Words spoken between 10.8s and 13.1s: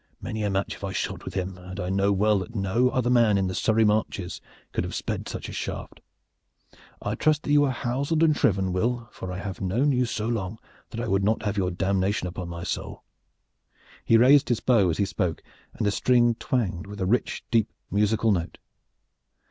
that I would not have your damnation upon my soul."